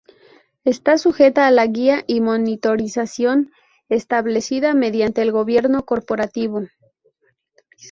Está 0.63 0.97
sujeta 0.97 1.45
a 1.45 1.51
la 1.51 1.67
guia 1.67 2.03
y 2.07 2.21
monitorización 2.21 3.51
establecida 3.87 4.73
mediante 4.73 5.21
el 5.21 5.31
gobierno 5.31 5.85
corporativo. 5.85 6.63